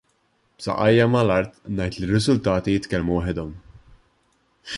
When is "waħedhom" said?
3.19-3.57